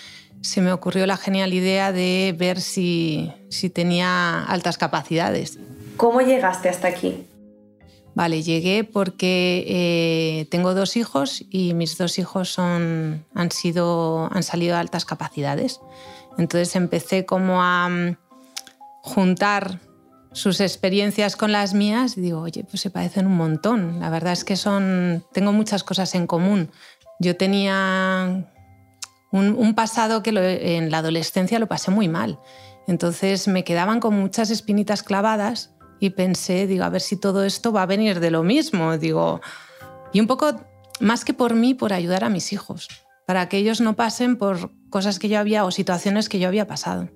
se 0.40 0.61
me 0.61 0.73
ocurrió 0.73 1.04
la 1.07 1.16
genial 1.16 1.52
idea 1.52 1.90
de 1.90 2.33
ver 2.38 2.61
si, 2.61 3.33
si 3.50 3.71
tenía 3.71 4.45
altas 4.45 4.78
capacidades. 4.78 5.59
¿Cómo 5.97 6.21
llegaste 6.21 6.69
hasta 6.69 6.87
aquí? 6.87 7.25
Vale, 8.14 8.45
llegué 8.45 8.85
porque 8.85 9.64
eh, 9.66 10.47
tengo 10.49 10.75
dos 10.75 10.97
hijos 10.97 11.45
y 11.50 11.75
mis 11.75 11.99
dos 11.99 12.21
hijos 12.21 12.50
son, 12.50 13.26
han, 13.35 13.50
sido, 13.50 14.28
han 14.33 14.45
salido 14.45 14.75
de 14.75 14.81
altas 14.83 15.04
capacidades. 15.07 15.81
Entonces 16.38 16.76
empecé 16.76 17.26
como 17.26 17.64
a 17.64 17.88
mm, 17.88 18.16
juntar 19.02 19.81
sus 20.33 20.61
experiencias 20.61 21.37
con 21.37 21.53
las 21.53 21.75
mías 21.75 22.17
digo, 22.17 22.41
oye, 22.41 22.65
pues 22.65 22.81
se 22.81 22.91
parecen 22.91 23.27
un 23.27 23.37
montón. 23.37 24.01
La 24.01 24.11
verdad 24.11 24.33
es 24.33 24.45
que 24.45 24.57
son, 24.57 25.25
tengo 25.33 25.53
muchas 25.53 25.85
cosas 25.85 26.15
en 26.15 26.27
común. 26.27 26.71
Yo 27.21 27.37
tenía 27.37 28.51
un, 29.31 29.75
pasado 29.75 30.23
que 30.23 30.31
en 30.31 30.91
la 30.91 30.99
adolescencia 30.99 31.59
lo 31.59 31.67
pasé 31.67 31.91
muy 31.91 32.09
mal. 32.09 32.39
Entonces 32.89 33.47
me 33.47 33.65
quedaban 33.65 34.01
con 34.01 34.15
muchas 34.15 34.51
espinitas 34.51 35.03
clavadas 35.03 35.75
y 36.01 36.11
pensé, 36.11 36.67
digo, 36.67 36.85
a 36.85 36.89
ver 36.89 37.01
si 37.01 37.17
todo 37.17 37.45
esto 37.45 37.73
va 37.73 37.83
a 37.83 37.87
venir 37.87 38.19
de 38.19 38.31
lo 38.31 38.43
mismo. 38.43 38.99
Digo, 38.99 39.41
y 40.12 40.21
un 40.21 40.27
poco 40.27 40.61
más 41.01 41.25
que 41.25 41.35
por 41.35 41.55
mí, 41.55 41.75
por 41.75 41.93
ayudar 41.93 42.25
a 42.25 42.29
mis 42.29 42.53
hijos, 42.53 42.89
para 43.27 43.49
que 43.49 43.59
ellos 43.59 43.81
no 43.81 43.95
pasen 43.95 44.37
por 44.37 44.73
cosas 44.91 45.19
que 45.19 45.29
yo 45.29 45.39
había 45.39 45.65
o 45.65 45.71
situaciones 45.71 46.29
que 46.29 46.39
yo 46.39 46.49
había 46.49 46.67
pasado. 46.67 47.09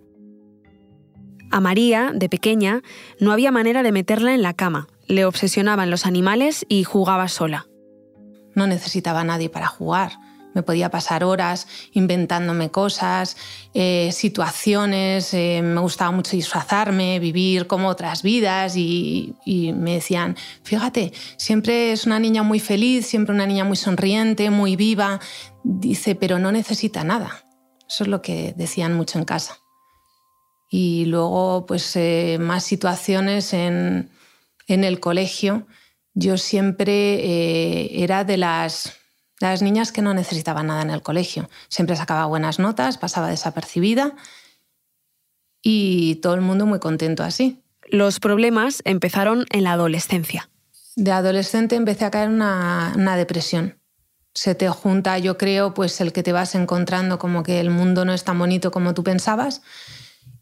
A 1.57 1.61
María, 1.61 2.13
de 2.15 2.29
pequeña, 2.29 2.83
no 3.19 3.33
había 3.33 3.51
manera 3.51 3.83
de 3.83 3.91
meterla 3.91 4.35
en 4.35 4.43
la 4.43 4.53
cama. 4.53 4.89
Le 5.07 5.25
obsesionaban 5.25 5.89
los 5.89 6.05
animales 6.05 6.67
y 6.69 6.85
jugaba 6.85 7.29
sola. 7.29 7.67
No 8.55 8.67
necesitaba 8.67 9.21
a 9.21 9.25
nadie 9.25 9.49
para 9.49 9.67
jugar. 9.67 10.19
Me 10.53 10.63
podía 10.63 10.91
pasar 10.91 11.25
horas 11.25 11.67
inventándome 11.93 12.71
cosas, 12.71 13.39
eh, 13.73 14.11
situaciones, 14.13 15.33
eh, 15.33 15.63
me 15.65 15.81
gustaba 15.81 16.11
mucho 16.11 16.37
disfrazarme, 16.37 17.21
vivir 17.21 17.67
como 17.67 17.89
otras 17.89 18.23
vidas 18.23 18.77
y, 18.77 19.35
y, 19.47 19.73
me 19.73 19.95
decían, 19.95 20.37
fíjate, 20.63 21.15
siempre 21.39 21.93
es 21.93 22.05
una 22.05 22.19
niña 22.19 22.43
muy 22.43 22.61
feliz, 22.61 23.07
siempre 23.07 23.35
una 23.35 23.47
niña 23.47 23.65
muy 23.65 23.79
sonriente, 23.79 24.51
muy 24.51 24.77
viva, 24.77 25.21
dice, 25.65 26.17
pero 26.17 26.39
no 26.39 26.53
necesita 26.53 27.03
nada. 27.03 27.31
Eso 27.89 28.05
es 28.05 28.09
lo 28.11 28.21
que 28.21 28.53
decían 28.59 28.95
mucho 28.95 29.19
en 29.19 29.25
casa 29.25 29.57
y 30.69 31.05
luego 31.07 31.67
pues 31.67 31.95
eh, 31.97 32.39
más 32.41 32.65
situaciones 32.65 33.53
en, 33.53 34.11
el 34.67 35.01
colegio. 35.01 35.67
Yo 36.15 36.39
siempre 36.39 36.93
eh, 36.93 38.03
era 38.03 38.25
de 38.25 38.37
las, 38.37 38.95
las 39.41 39.63
niñas 39.63 39.93
que 39.93 40.03
no 40.03 40.15
necesitaban 40.15 40.67
nada 40.67 40.83
en 40.83 40.91
el 40.91 41.03
colegio. 41.03 41.49
Siempre 41.69 41.97
sacaba 41.97 42.27
buenas 42.27 42.59
notas, 42.59 42.99
pasaba 42.99 43.29
desapercibida 43.29 44.17
y 45.63 46.17
todo 46.17 46.35
el 46.35 46.41
mundo 46.41 46.67
muy 46.67 46.81
contento 46.81 47.23
así. 47.23 47.63
Los 47.89 48.19
problemas 48.19 48.83
empezaron 48.85 49.47
en 49.51 49.65
la 49.65 49.73
adolescencia. 49.73 50.51
De 50.97 51.13
adolescente 51.13 51.77
empecé 51.77 52.05
a 52.05 52.11
caer 52.11 52.29
en 52.29 52.35
una, 52.35 52.93
una 52.97 53.17
depresión 53.17 53.79
se 54.37 54.55
te 54.55 54.69
junta, 54.69 55.19
yo 55.19 55.39
creo, 55.39 55.73
pues 55.73 55.99
el 56.03 56.13
que 56.13 56.23
te 56.23 56.31
vas 56.31 56.55
encontrando 56.55 57.19
como 57.19 57.43
que 57.43 57.59
el 57.59 57.71
mundo 57.71 58.05
no 58.05 58.13
es 58.13 58.23
tan 58.23 58.39
bonito 58.39 58.71
como 58.71 58.93
tú 58.93 59.03
pensabas 59.03 59.63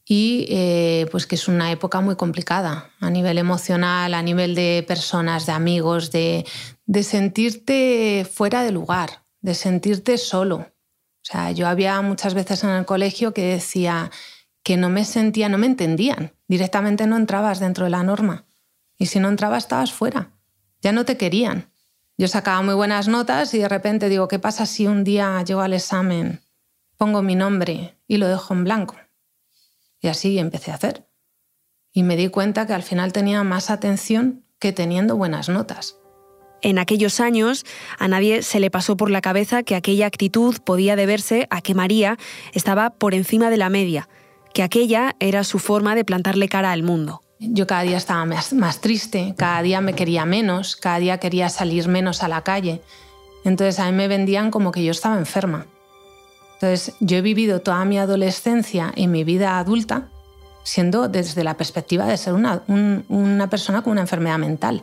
y 0.07 0.47
eh, 0.51 1.07
pues 1.11 1.27
que 1.27 1.35
es 1.35 1.49
una 1.49 1.73
época 1.73 2.01
muy 2.01 2.17
complicada 2.17 2.91
a 3.01 3.11
nivel 3.11 3.39
emocional, 3.39 4.15
a 4.15 4.23
nivel 4.23 4.55
de 4.55 4.85
personas, 4.87 5.47
de 5.47 5.53
amigos, 5.53 6.11
de, 6.11 6.45
de 6.85 7.03
sentirte 7.03 8.27
fuera 8.31 8.63
de 8.63 8.73
lugar, 8.73 9.25
de 9.41 9.55
sentirte 9.55 10.19
solo. 10.19 10.57
O 10.57 11.27
sea, 11.27 11.53
yo 11.53 11.67
había 11.67 12.01
muchas 12.03 12.35
veces 12.35 12.65
en 12.65 12.71
el 12.71 12.85
colegio 12.85 13.33
que 13.33 13.47
decía 13.47 14.11
que 14.63 14.77
no 14.77 14.91
me 14.91 15.05
sentía, 15.05 15.49
no 15.49 15.57
me 15.57 15.67
entendían, 15.67 16.33
directamente 16.49 17.07
no 17.07 17.17
entrabas 17.17 17.61
dentro 17.61 17.85
de 17.85 17.91
la 17.91 18.03
norma. 18.03 18.45
Y 18.99 19.07
si 19.07 19.21
no 19.21 19.29
entrabas, 19.29 19.65
estabas 19.65 19.93
fuera, 19.93 20.33
ya 20.83 20.93
no 20.93 21.05
te 21.05 21.17
querían. 21.17 21.71
Yo 22.17 22.29
sacaba 22.29 22.63
muy 22.63 22.75
buenas 22.75 23.09
notas 23.09 23.55
y 23.55 23.59
de 23.59 23.69
repente 23.69 24.09
digo, 24.09 24.29
¿qué 24.29 24.39
pasa 24.39 24.67
si 24.67 24.87
un 24.87 25.03
día 25.03 25.43
llego 25.43 25.63
al 25.63 25.73
examen, 25.73 26.41
pongo 26.97 27.23
mi 27.23 27.35
nombre 27.35 27.99
y 28.07 28.19
lo 28.19 28.29
dejo 28.29 28.55
en 28.55 28.65
blanco? 28.65 28.97
Y 30.05 30.09
así 30.09 30.39
empecé 30.39 30.71
a 30.71 30.75
hacer. 30.75 31.09
Y 31.91 32.03
me 32.03 32.17
di 32.17 32.29
cuenta 32.29 32.67
que 32.67 32.75
al 32.75 32.83
final 32.83 33.15
tenía 33.15 33.43
más 33.43 33.71
atención 33.71 34.45
que 34.59 34.71
teniendo 34.71 35.17
buenas 35.17 35.49
notas. 35.49 35.97
En 36.61 36.79
aquellos 36.79 37.21
años, 37.21 37.65
a 37.99 38.07
nadie 38.07 38.43
se 38.43 38.61
le 38.61 38.71
pasó 38.71 38.99
por 38.99 39.11
la 39.11 39.23
cabeza 39.23 39.63
que 39.63 39.75
aquella 39.75 40.05
actitud 40.05 40.57
podía 40.63 40.95
deberse 40.95 41.47
a 41.49 41.63
que 41.63 41.75
María 41.75 42.19
estaba 42.53 42.91
por 42.91 43.15
encima 43.15 43.49
de 43.49 43.57
la 43.57 43.71
media, 43.71 44.11
que 44.53 44.63
aquella 44.63 45.17
era 45.21 45.43
su 45.43 45.59
forma 45.59 45.95
de 45.95 46.05
plantarle 46.05 46.51
cara 46.51 46.73
al 46.73 46.83
mundo. 46.83 47.23
Yo 47.41 47.67
cada 47.67 47.81
día 47.81 47.97
estaba 47.97 48.27
más, 48.27 48.53
más, 48.53 48.83
triste, 48.83 49.35
cada 49.39 49.63
día 49.63 49.81
me 49.81 49.95
quería 49.95 50.27
menos, 50.27 50.77
cada 50.77 50.99
día 50.99 51.17
quería 51.17 51.49
salir 51.49 51.89
menos 51.89 52.23
a 52.23 52.29
la 52.29 52.43
calle. 52.43 52.83
Entonces 53.43 53.79
a 53.79 53.87
mí 53.87 53.97
me 53.97 54.07
vendían 54.07 54.51
como 54.51 54.71
que 54.71 54.85
yo 54.85 54.91
estaba 54.91 55.17
enferma. 55.17 55.67
Entonces, 56.55 56.95
yo 57.01 57.19
he 57.19 57.23
vivido 57.23 57.61
toda 57.61 57.85
mi 57.85 57.99
adolescencia 57.99 58.93
y 58.97 59.07
mi 59.07 59.25
vida 59.25 59.59
adulta 59.59 60.09
siendo 60.65 61.09
desde 61.09 61.45
la 61.45 61.57
perspectiva 61.57 62.07
de 62.07 62.17
ser 62.17 62.33
una, 62.33 62.63
una 62.67 63.51
persona 63.51 63.83
con 63.83 63.93
una 63.93 64.01
enfermedad 64.01 64.39
mental. 64.39 64.83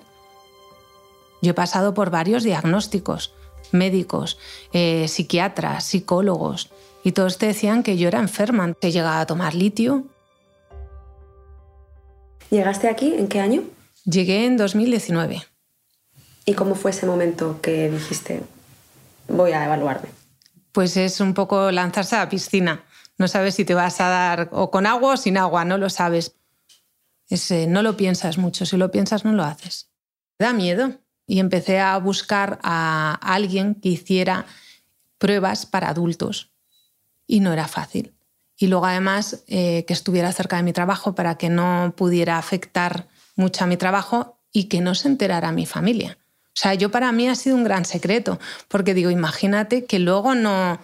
Yo 1.42 1.52
he 1.52 1.56
pasado 1.56 1.94
por 1.94 2.12
varios 2.12 2.44
diagnósticos, 2.44 3.34
médicos, 3.72 4.38
eh, 4.74 5.08
psiquiatras, 5.08 5.84
psicólogos, 5.84 6.70
y 7.04 7.14
todos 7.14 7.40
te 7.40 7.48
decían 7.48 7.82
que 7.82 7.98
yo 7.98 8.08
era 8.08 8.20
enferma, 8.20 8.74
que 8.80 8.92
llegaba 8.92 9.22
a 9.22 9.26
tomar 9.26 9.56
litio. 9.56 10.06
¿Llegaste 12.52 12.88
aquí 12.88 13.16
en 13.16 13.28
qué 13.28 13.40
año? 13.40 13.64
Llegué 14.06 14.46
en 14.46 14.58
2019. 14.58 15.42
¿Y 16.46 16.54
cómo 16.54 16.76
fue 16.76 16.92
ese 16.92 17.08
momento 17.08 17.60
que 17.62 17.90
dijiste, 17.90 18.42
voy 19.28 19.52
a 19.54 19.66
evaluarme? 19.66 20.10
Pues 20.72 20.98
es 20.98 21.20
un 21.20 21.34
poco 21.34 21.72
lanzarse 21.72 22.16
a 22.16 22.20
la 22.20 22.30
piscina. 22.30 22.84
No 23.18 23.28
sabes 23.28 23.56
si 23.56 23.66
te 23.66 23.74
vas 23.74 24.02
a 24.02 24.08
dar 24.08 24.50
o 24.52 24.72
con 24.72 24.86
agua 24.86 25.14
o 25.14 25.18
sin 25.18 25.38
agua, 25.38 25.66
no 25.66 25.78
lo 25.78 25.90
sabes. 25.90 26.36
no 27.68 27.82
lo 27.82 27.98
piensas 27.98 28.38
mucho, 28.38 28.66
si 28.66 28.78
lo 28.78 28.92
piensas 28.92 29.26
no 29.26 29.34
lo 29.34 29.44
haces. 29.44 29.90
Da 30.40 30.54
miedo. 30.54 31.00
Y 31.28 31.40
empecé 31.40 31.80
a 31.80 31.98
buscar 31.98 32.60
a 32.64 33.14
alguien 33.22 33.76
que 33.76 33.90
hiciera 33.90 34.46
pruebas 35.18 35.66
para 35.66 35.90
adultos. 35.90 36.52
Y 37.28 37.40
no 37.40 37.54
era 37.54 37.68
fácil. 37.68 38.16
Y 38.58 38.68
luego 38.68 38.86
además 38.86 39.44
eh, 39.48 39.86
que 39.86 39.94
estuviera 39.94 40.32
cerca 40.34 40.58
de 40.58 40.64
mi 40.64 40.74
trabajo 40.74 41.16
para 41.16 41.36
que 41.36 41.50
no 41.50 41.94
pudiera 41.96 42.38
afectar 42.38 43.08
mucho 43.36 43.64
a 43.64 43.68
mi 43.68 43.78
trabajo 43.78 44.40
y 44.52 44.66
que 44.66 44.82
no 44.82 44.94
se 44.94 45.08
enterara 45.08 45.52
mi 45.52 45.66
familia. 45.66 46.18
O 46.54 46.60
sea, 46.62 46.74
yo 46.74 46.92
para 46.92 47.12
mí 47.12 47.30
ha 47.30 47.36
sido 47.36 47.56
un 47.56 47.64
gran 47.64 47.86
secreto, 47.86 48.40
porque 48.68 48.94
digo, 48.94 49.10
imagínate 49.10 49.86
que 49.86 50.00
luego 50.00 50.36
no, 50.36 50.80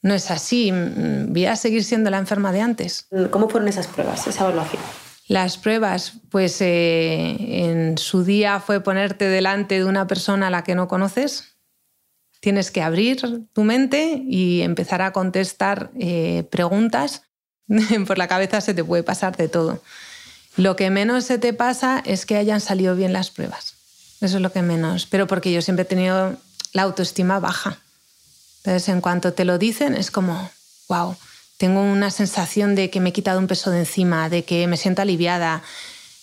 no 0.00 0.14
es 0.14 0.30
así, 0.30 0.72
mm, 0.72 1.32
voy 1.32 1.46
a 1.46 1.56
seguir 1.56 1.84
siendo 1.84 2.10
la 2.10 2.18
enferma 2.18 2.52
de 2.52 2.60
antes. 2.60 3.08
¿Cómo 3.30 3.48
fueron 3.48 3.68
esas 3.68 3.86
pruebas, 3.86 4.26
esa 4.26 4.44
evaluación? 4.44 4.82
Las 5.26 5.56
pruebas, 5.56 6.12
pues 6.30 6.60
eh, 6.60 7.36
en 7.38 7.96
su 7.96 8.24
día 8.24 8.60
fue 8.60 8.80
ponerte 8.80 9.26
delante 9.26 9.76
de 9.76 9.84
una 9.84 10.06
persona 10.06 10.48
a 10.48 10.50
la 10.50 10.64
que 10.64 10.74
no 10.74 10.88
conoces. 10.88 11.56
Tienes 12.40 12.70
que 12.70 12.82
abrir 12.82 13.46
tu 13.54 13.64
mente 13.64 14.22
y 14.26 14.60
empezar 14.60 15.00
a 15.00 15.12
contestar 15.12 15.90
eh, 15.98 16.46
preguntas. 16.50 17.22
Por 18.06 18.18
la 18.18 18.28
cabeza 18.28 18.60
se 18.60 18.74
te 18.74 18.84
puede 18.84 19.02
pasar 19.02 19.36
de 19.36 19.48
todo. 19.48 19.82
Lo 20.56 20.76
que 20.76 20.90
menos 20.90 21.24
se 21.24 21.38
te 21.38 21.54
pasa 21.54 22.02
es 22.04 22.26
que 22.26 22.36
hayan 22.36 22.60
salido 22.60 22.94
bien 22.94 23.14
las 23.14 23.30
pruebas. 23.30 23.83
Eso 24.20 24.36
es 24.36 24.42
lo 24.42 24.52
que 24.52 24.62
menos. 24.62 25.06
Pero 25.06 25.26
porque 25.26 25.52
yo 25.52 25.62
siempre 25.62 25.82
he 25.82 25.86
tenido 25.86 26.36
la 26.72 26.82
autoestima 26.82 27.40
baja. 27.40 27.78
Entonces, 28.58 28.88
en 28.88 29.00
cuanto 29.00 29.32
te 29.32 29.44
lo 29.44 29.58
dicen, 29.58 29.94
es 29.94 30.10
como, 30.10 30.50
wow, 30.88 31.16
tengo 31.56 31.80
una 31.80 32.10
sensación 32.10 32.74
de 32.74 32.90
que 32.90 33.00
me 33.00 33.10
he 33.10 33.12
quitado 33.12 33.38
un 33.38 33.46
peso 33.46 33.70
de 33.70 33.80
encima, 33.80 34.28
de 34.28 34.44
que 34.44 34.66
me 34.66 34.76
siento 34.76 35.02
aliviada. 35.02 35.62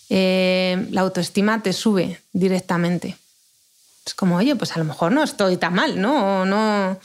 Eh, 0.10 0.88
la 0.92 1.02
autoestima 1.02 1.64
te 1.64 1.74
sube 1.74 2.22
directamente. 2.34 3.18
Es 4.06 4.14
como, 4.14 4.38
oye, 4.38 4.56
pues 4.56 4.76
a 4.76 4.80
lo 4.80 4.86
mejor 4.86 5.12
no 5.12 5.24
estoy 5.24 5.58
tan 5.58 5.74
mal, 5.74 6.02
¿no? 6.02 6.42
O 6.42 6.46
no. 6.46 7.00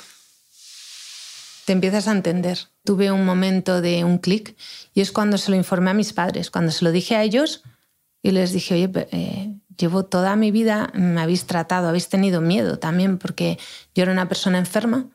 Te 1.66 1.72
empiezas 1.72 2.08
a 2.08 2.12
entender. 2.12 2.58
Tuve 2.84 3.12
un 3.12 3.24
momento 3.24 3.80
de 3.80 4.04
un 4.04 4.18
clic 4.18 4.56
y 4.94 5.00
es 5.00 5.12
cuando 5.12 5.36
se 5.36 5.50
lo 5.50 5.56
informé 5.56 5.90
a 5.90 5.94
mis 5.94 6.12
padres, 6.12 6.50
cuando 6.50 6.72
se 6.72 6.84
lo 6.84 6.92
dije 6.92 7.16
a 7.16 7.22
ellos 7.22 7.62
y 8.22 8.30
les 8.30 8.52
dije, 8.52 8.74
oye, 8.74 9.08
eh, 9.12 9.52
llevo 9.76 10.04
toda 10.04 10.36
mi 10.36 10.50
vida, 10.50 10.90
me 10.94 11.20
habéis 11.20 11.46
tratado, 11.46 11.88
habéis 11.88 12.08
tenido 12.08 12.40
miedo 12.40 12.78
también 12.78 13.18
porque 13.18 13.58
yo 13.94 14.02
era 14.02 14.12
una 14.12 14.28
persona 14.28 14.58
enferma. 14.58 15.10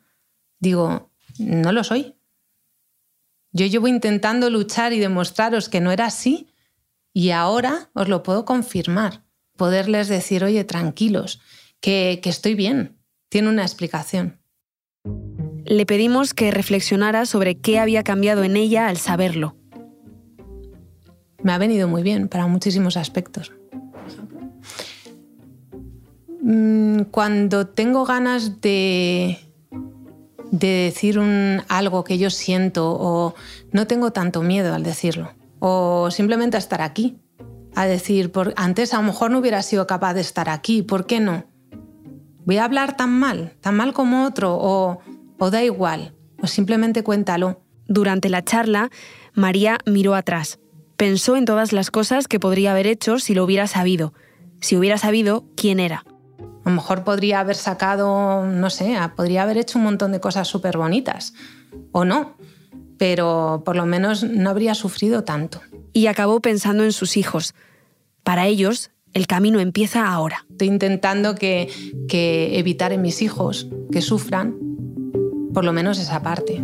Digo, 0.60 1.12
no 1.38 1.72
lo 1.72 1.84
soy. 1.84 2.16
Yo 3.52 3.66
llevo 3.66 3.88
intentando 3.88 4.50
luchar 4.50 4.94
y 4.94 5.00
demostraros 5.00 5.68
que 5.68 5.82
no 5.82 5.92
era 5.92 6.06
así 6.06 6.54
y 7.14 7.32
ahora 7.32 7.90
os 7.94 8.08
lo 8.08 8.24
puedo 8.24 8.46
confirmar. 8.46 9.24
Poderles 9.58 10.08
decir, 10.08 10.44
oye, 10.44 10.64
tranquilos, 10.64 11.42
que, 11.82 12.20
que 12.24 12.30
estoy 12.30 12.56
bien. 12.56 12.98
Tiene 13.30 13.50
una 13.50 13.64
explicación. 13.64 14.42
Le 15.66 15.86
pedimos 15.86 16.34
que 16.34 16.52
reflexionara 16.52 17.26
sobre 17.26 17.60
qué 17.60 17.80
había 17.80 18.04
cambiado 18.04 18.44
en 18.44 18.58
ella 18.58 18.88
al 18.88 18.98
saberlo. 18.98 19.56
Me 21.44 21.52
ha 21.54 21.58
venido 21.58 21.88
muy 21.88 22.04
bien 22.04 22.28
para 22.28 22.48
muchísimos 22.48 22.98
aspectos. 22.98 23.52
Mm, 26.42 27.04
cuando 27.12 27.68
tengo 27.68 28.06
ganas 28.06 28.62
de, 28.62 29.38
de 30.52 30.68
decir 30.68 31.20
algo 31.68 32.04
que 32.04 32.18
yo 32.18 32.30
siento 32.30 32.92
o 32.92 33.36
no 33.72 33.88
tengo 33.88 34.12
tanto 34.12 34.42
miedo 34.42 34.74
al 34.74 34.84
decirlo 34.84 35.32
o 35.64 36.10
simplemente 36.10 36.58
a 36.58 36.60
estar 36.60 36.82
aquí, 36.82 37.20
a 37.76 37.86
decir, 37.86 38.32
por, 38.32 38.54
antes 38.58 38.94
a 38.94 38.98
lo 38.98 39.04
mejor 39.04 39.30
no 39.30 39.38
hubiera 39.38 39.62
sido 39.62 39.86
capaz 39.86 40.16
de 40.16 40.22
estar 40.22 40.50
aquí, 40.50 40.82
¿por 40.82 41.06
qué 41.06 41.20
no? 41.20 41.46
¿Voy 42.46 42.58
a 42.58 42.66
hablar 42.66 42.98
tan 42.98 43.12
mal, 43.12 43.54
tan 43.62 43.78
mal 43.78 43.94
como 43.94 44.26
otro 44.26 44.58
o, 44.60 45.00
o 45.38 45.52
da 45.52 45.64
igual? 45.64 46.16
O 46.42 46.48
simplemente 46.48 47.04
cuéntalo. 47.04 47.62
Durante 47.88 48.30
la 48.30 48.44
charla, 48.44 48.90
María 49.36 49.78
miró 49.86 50.16
atrás. 50.16 50.60
Pensó 50.98 51.36
en 51.36 51.46
todas 51.46 51.74
las 51.74 51.92
cosas 51.92 52.28
que 52.28 52.40
podría 52.40 52.72
haber 52.72 52.88
hecho 52.88 53.20
si 53.20 53.36
lo 53.36 53.44
hubiera 53.44 53.68
sabido, 53.68 54.14
si 54.62 54.76
hubiera 54.76 54.98
sabido 54.98 55.46
quién 55.56 55.80
era. 55.80 56.04
A 56.64 56.70
lo 56.70 56.76
mejor 56.76 57.04
podría 57.04 57.40
haber 57.40 57.56
sacado, 57.56 58.46
no 58.46 58.70
sé, 58.70 58.96
podría 59.16 59.44
haber 59.44 59.58
hecho 59.58 59.80
un 59.80 59.86
montón 59.86 60.12
de 60.12 60.20
cosas 60.20 60.48
súper 60.48 60.78
bonitas. 60.78 61.34
O 61.92 62.06
no, 62.06 62.36
pero 62.98 63.64
por 63.66 63.76
lo 63.76 63.86
menos 63.86 64.24
no 64.24 64.50
habría 64.50 64.76
sufrido 64.76 65.24
tanto. 65.24 65.62
Y 65.92 66.08
acabó 66.08 66.40
pensando 66.40 66.84
en 66.84 66.92
sus 66.92 67.18
hijos. 67.18 67.56
Para 68.24 68.46
ellos, 68.46 68.92
el 69.14 69.26
camino 69.26 69.60
empieza 69.60 70.08
ahora. 70.08 70.46
Estoy 70.52 70.68
intentando 70.68 71.34
que, 71.36 71.70
que 72.08 72.60
evitar 72.60 72.94
en 72.94 73.02
mis 73.02 73.24
hijos 73.24 73.68
que 73.92 74.02
sufran, 74.02 74.56
por 75.54 75.66
lo 75.66 75.74
menos 75.74 75.98
esa 75.98 76.22
parte. 76.22 76.64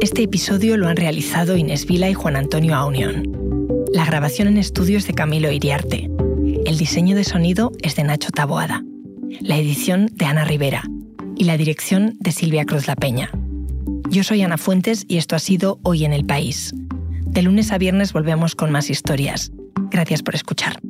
Este 0.00 0.22
episodio 0.22 0.76
lo 0.78 0.88
han 0.88 0.96
realizado 0.96 1.56
Inés 1.56 1.86
Vila 1.86 2.08
y 2.08 2.14
Juan 2.14 2.36
Antonio 2.36 2.74
Aunión. 2.74 3.41
La 3.92 4.06
grabación 4.06 4.48
en 4.48 4.56
estudio 4.56 4.96
es 4.96 5.06
de 5.06 5.12
Camilo 5.12 5.52
Iriarte. 5.52 6.10
El 6.64 6.78
diseño 6.78 7.14
de 7.14 7.24
sonido 7.24 7.72
es 7.82 7.94
de 7.94 8.04
Nacho 8.04 8.30
Taboada. 8.30 8.82
La 9.40 9.58
edición 9.58 10.08
de 10.14 10.24
Ana 10.24 10.44
Rivera. 10.44 10.82
Y 11.36 11.44
la 11.44 11.58
dirección 11.58 12.16
de 12.18 12.32
Silvia 12.32 12.64
Cruz 12.64 12.86
La 12.86 12.96
Peña. 12.96 13.30
Yo 14.08 14.24
soy 14.24 14.42
Ana 14.42 14.56
Fuentes 14.56 15.04
y 15.08 15.18
esto 15.18 15.36
ha 15.36 15.38
sido 15.38 15.78
Hoy 15.82 16.06
en 16.06 16.14
el 16.14 16.24
País. 16.24 16.74
De 17.26 17.42
lunes 17.42 17.70
a 17.70 17.78
viernes 17.78 18.12
volvemos 18.14 18.54
con 18.54 18.70
más 18.70 18.88
historias. 18.88 19.52
Gracias 19.90 20.22
por 20.22 20.34
escuchar. 20.34 20.80